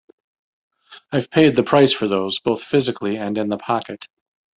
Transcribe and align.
I've 1.11 1.29
paid 1.29 1.53
the 1.53 1.61
price 1.61 1.93
for 1.93 2.07
those, 2.07 2.39
both 2.39 2.63
physically 2.63 3.17
and 3.17 3.37
in 3.37 3.49
the 3.49 3.59
pocket. 3.59 4.07